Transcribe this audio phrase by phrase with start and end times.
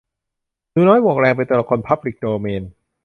[0.71, 2.63] หนูน้อยหมวกแดง เป็นตัวละครพับลิกโดเมน